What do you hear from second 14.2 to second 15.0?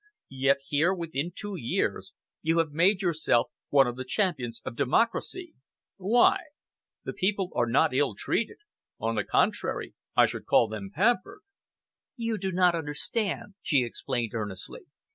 earnestly.